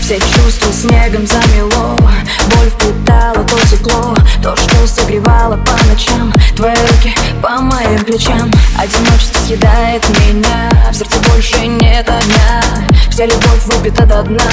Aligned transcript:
Все 0.00 0.18
чувства 0.18 0.72
снегом 0.72 1.26
замело 1.26 1.96
Боль 2.50 2.68
впитала 2.70 3.44
то 3.44 3.56
тепло 3.70 4.16
То, 4.42 4.56
что 4.56 4.86
согревало 4.86 5.56
по 5.56 5.72
ночам. 5.86 6.32
Твои 6.56 6.74
руки 6.74 7.14
по 7.40 7.60
моим 7.60 8.04
плечам. 8.04 8.50
Одиночество 8.76 9.38
съедает 9.46 10.02
меня 10.08 10.70
В 10.90 10.94
сердце 10.94 11.16
больше 11.30 11.66
нет 11.66 12.08
огня. 12.08 12.62
Вся 13.10 13.26
любовь 13.26 13.64
выпита 13.66 14.04
до 14.04 14.22
дна 14.22 14.50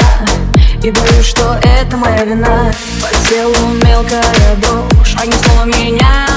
И 0.84 0.92
боюсь, 0.92 1.26
что 1.26 1.60
это 1.64 1.98
моя 1.98 2.24
вина. 2.24 2.72
По 3.02 3.30
телу 3.30 3.56
мелкая 3.84 4.24
дрожь 4.62 5.16
Одним 5.20 5.40
словом 5.40 5.70
меня 5.70 6.28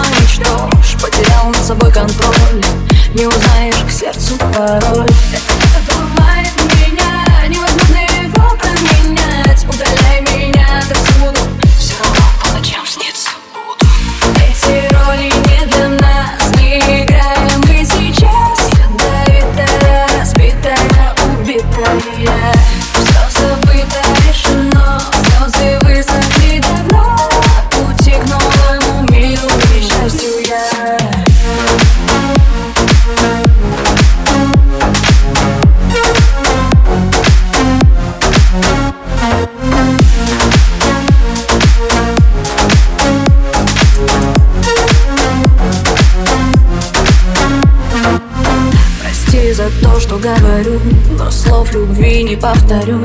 То, 49.82 50.01
что 50.01 50.16
говорю 50.16 50.80
Но 51.18 51.30
слов 51.30 51.73
любви 51.73 52.23
не 52.23 52.37
повторю. 52.37 53.01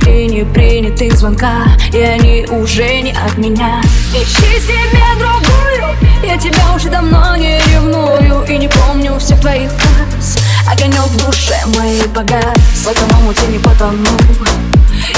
Три 0.00 0.26
непринятых 0.26 1.16
звонка 1.16 1.66
И 1.92 1.98
они 1.98 2.46
уже 2.50 3.00
не 3.00 3.12
от 3.12 3.36
меня. 3.38 3.80
Ищи 4.12 4.60
себе 4.60 5.02
другую 5.18 5.96
Я 6.24 6.36
тебя 6.36 6.74
уже 6.74 6.88
давно 6.88 7.36
не 7.36 7.58
ревную. 7.58 8.44
И 8.44 8.58
не 8.58 8.68
помню 8.68 9.18
всех 9.18 9.40
твоих 9.40 9.70
фраз. 9.70 10.38
Огонек 10.70 11.06
в 11.06 11.26
душе 11.26 11.56
моей 11.76 12.02
погас 12.14 12.58
В 12.74 12.88
этом 12.88 13.18
омуте 13.18 13.46
не 13.46 13.58
потону. 13.58 14.08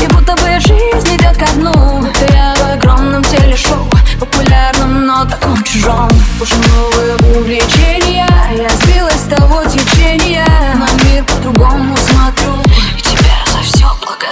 И 0.02 0.06
будто 0.06 0.34
бы 0.36 0.61
жизнь 0.61 1.16
идет 1.16 1.36
ко 1.36 1.50
дну. 1.55 2.05
Я 2.33 2.55
в 2.56 2.72
огромном 2.74 3.22
телешоу 3.24 3.88
Популярном, 4.20 5.06
но 5.06 5.24
таком 5.24 5.62
чужом. 5.64 6.11
Уже 6.41 6.55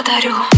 благодарю 0.08 0.57